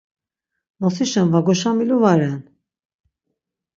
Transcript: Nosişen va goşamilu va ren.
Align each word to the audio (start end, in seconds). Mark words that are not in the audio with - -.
Nosişen 0.79 1.27
va 1.33 1.39
goşamilu 1.47 1.97
va 2.03 2.13
ren. 2.19 2.41